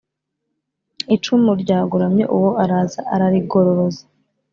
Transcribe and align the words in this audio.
Icumu 1.15 1.51
ryagoramye* 1.61 2.23
uwo 2.35 2.49
araza 2.63 2.99
ararigororoza. 3.13 4.03